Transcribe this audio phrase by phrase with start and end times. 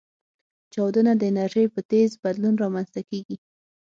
[0.73, 3.35] چاودنه د انرژۍ په تیز بدلون رامنځته کېږي.